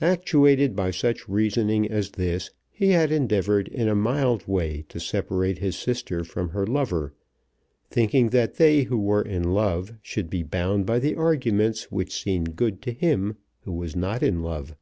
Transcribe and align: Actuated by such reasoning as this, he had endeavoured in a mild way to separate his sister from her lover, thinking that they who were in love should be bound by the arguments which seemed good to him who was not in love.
Actuated 0.00 0.74
by 0.74 0.90
such 0.90 1.28
reasoning 1.28 1.86
as 1.90 2.12
this, 2.12 2.50
he 2.70 2.92
had 2.92 3.12
endeavoured 3.12 3.68
in 3.68 3.88
a 3.88 3.94
mild 3.94 4.48
way 4.48 4.86
to 4.88 4.98
separate 4.98 5.58
his 5.58 5.76
sister 5.76 6.24
from 6.24 6.48
her 6.48 6.66
lover, 6.66 7.12
thinking 7.90 8.30
that 8.30 8.54
they 8.54 8.84
who 8.84 8.96
were 8.98 9.20
in 9.20 9.52
love 9.52 9.92
should 10.00 10.30
be 10.30 10.42
bound 10.42 10.86
by 10.86 10.98
the 10.98 11.14
arguments 11.14 11.92
which 11.92 12.18
seemed 12.22 12.56
good 12.56 12.80
to 12.80 12.90
him 12.90 13.36
who 13.64 13.72
was 13.74 13.94
not 13.94 14.22
in 14.22 14.40
love. 14.42 14.74